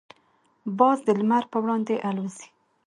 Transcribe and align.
باز 0.77 0.97
د 1.07 1.09
لمر 1.19 1.43
پر 1.51 1.59
وړاندې 1.63 1.95
الوزي. 2.09 2.47